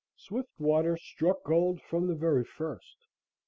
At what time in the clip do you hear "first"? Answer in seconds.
2.43-2.97